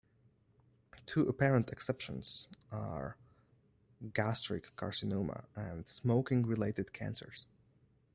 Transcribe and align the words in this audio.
Two 1.05 1.27
apparent 1.29 1.69
exceptions 1.69 2.47
are 2.71 3.17
gastric 4.15 4.75
carcinoma 4.75 5.45
and 5.55 5.87
smoking-related 5.87 6.91
cancers. 6.91 7.45